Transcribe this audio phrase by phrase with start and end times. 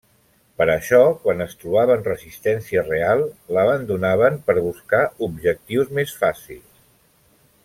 [0.59, 3.23] Per això quan es trobaven resistència real
[3.57, 6.71] l'abandonaven per buscar objectius més fàcils.